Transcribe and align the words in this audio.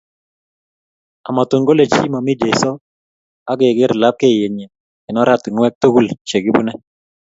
Amatun 1.29 1.61
kole 1.67 1.83
chi 1.93 2.07
momi 2.13 2.33
Jesu 2.41 2.71
akekere 3.51 3.95
lapkeyet 4.01 4.51
nyi 4.57 4.65
eng 5.07 5.19
oratunwek 5.21 5.73
tukul 5.81 6.07
che 6.27 6.37
kibune 6.43 6.73